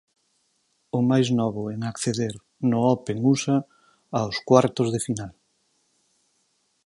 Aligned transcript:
O 0.97 0.99
máis 1.09 1.27
novo 1.39 1.61
en 1.73 1.79
acceder 1.91 2.35
no 2.69 2.79
Open 2.95 3.17
Usa 3.35 3.57
aos 4.19 4.35
cuartos 4.47 4.87
de 4.93 4.99
final. 5.07 5.33